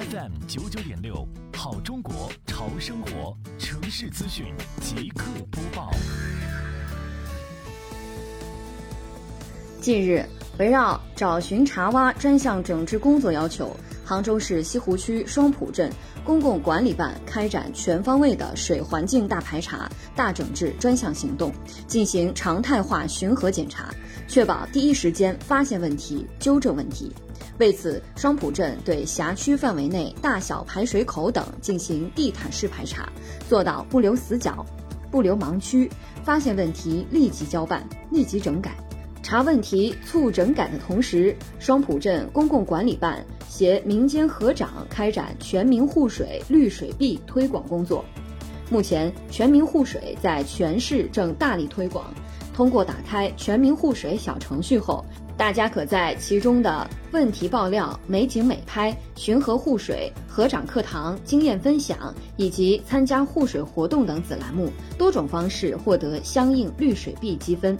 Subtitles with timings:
[0.00, 5.90] FM 九九点六，好中国潮生活城市资讯即刻播报。
[9.78, 10.24] 近日，
[10.58, 13.74] 围绕找寻查洼专项整治工作要求，
[14.04, 15.90] 杭州市西湖区双浦镇
[16.22, 21.50] 公共管理办开展全方位的水环境大排查、大整治专项行动，
[21.86, 23.88] 进行常态化巡河检查，
[24.28, 27.10] 确保第一时间发现问题、纠正问题。
[27.58, 33.08] 为此，双浦镇对辖区范围内大小排水口等进行地毯式排查，
[33.48, 34.64] 做到不留死角、
[35.10, 35.90] 不留盲区，
[36.22, 38.76] 发现问题立即交办、立即整改。
[39.22, 48.04] 查问题、促整改的同时，双浦镇公共管理办携民间河长开展全民护水、绿水币推广工作。
[48.70, 52.12] 目前，全民护水在全市正大力推广。
[52.54, 55.04] 通过打开全民护水小程序后，
[55.36, 64.68] 大家可在其中的问题爆料、美景美拍、巡河护水、河长课堂、经验分享以及参加护水活动等子栏目
[64.98, 67.78] 多种方式获得相应绿水币积分。